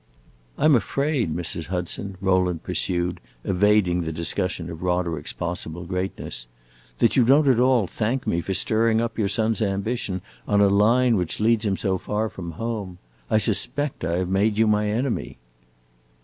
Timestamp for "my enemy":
14.65-15.37